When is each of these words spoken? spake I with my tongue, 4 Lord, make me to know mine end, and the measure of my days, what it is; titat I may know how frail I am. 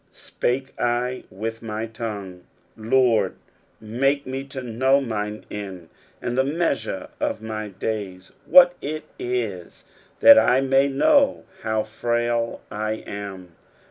spake 0.11 0.73
I 0.79 1.25
with 1.29 1.61
my 1.61 1.85
tongue, 1.85 2.45
4 2.75 2.85
Lord, 2.85 3.35
make 3.79 4.25
me 4.25 4.43
to 4.45 4.63
know 4.63 4.99
mine 4.99 5.45
end, 5.51 5.89
and 6.19 6.35
the 6.35 6.43
measure 6.43 7.09
of 7.19 7.43
my 7.43 7.67
days, 7.67 8.31
what 8.47 8.75
it 8.81 9.03
is; 9.19 9.85
titat 10.19 10.43
I 10.43 10.59
may 10.61 10.87
know 10.87 11.43
how 11.61 11.83
frail 11.83 12.61
I 12.71 12.93
am. 13.05 13.51